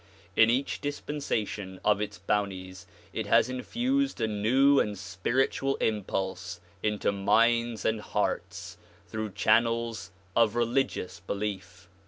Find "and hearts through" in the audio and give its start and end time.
7.85-9.33